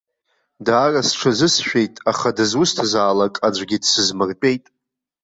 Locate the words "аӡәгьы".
3.47-3.77